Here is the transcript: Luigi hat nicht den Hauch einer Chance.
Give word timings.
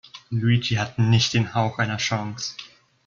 Luigi 0.31 0.77
hat 0.77 0.97
nicht 0.97 1.35
den 1.35 1.53
Hauch 1.53 1.77
einer 1.77 1.97
Chance. 1.97 2.55